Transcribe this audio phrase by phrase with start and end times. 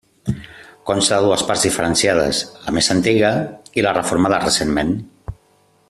[0.89, 3.31] Consta de dues parts diferenciades, la més antiga
[3.81, 4.97] i la reformada recentment.